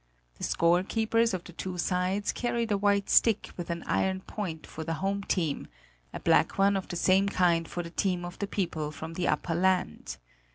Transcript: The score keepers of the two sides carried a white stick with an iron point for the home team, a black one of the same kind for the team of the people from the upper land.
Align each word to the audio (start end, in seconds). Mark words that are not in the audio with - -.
The 0.39 0.43
score 0.43 0.81
keepers 0.81 1.31
of 1.31 1.43
the 1.43 1.53
two 1.53 1.77
sides 1.77 2.31
carried 2.31 2.71
a 2.71 2.77
white 2.79 3.07
stick 3.07 3.51
with 3.55 3.69
an 3.69 3.83
iron 3.83 4.21
point 4.21 4.65
for 4.65 4.83
the 4.83 4.95
home 4.95 5.21
team, 5.21 5.67
a 6.11 6.19
black 6.19 6.57
one 6.57 6.75
of 6.75 6.87
the 6.87 6.95
same 6.95 7.29
kind 7.29 7.67
for 7.67 7.83
the 7.83 7.91
team 7.91 8.25
of 8.25 8.39
the 8.39 8.47
people 8.47 8.89
from 8.89 9.13
the 9.13 9.27
upper 9.27 9.53
land. 9.53 10.17